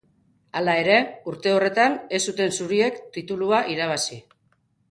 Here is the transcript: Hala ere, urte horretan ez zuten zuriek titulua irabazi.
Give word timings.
Hala 0.61 0.73
ere, 0.83 0.95
urte 1.31 1.53
horretan 1.57 1.99
ez 2.19 2.21
zuten 2.31 2.57
zuriek 2.57 2.99
titulua 3.19 3.63
irabazi. 3.77 4.21